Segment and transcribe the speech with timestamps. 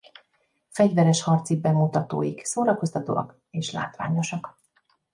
[0.69, 4.57] Fegyveres harci bemutatóik szórakoztatóak és látványosak.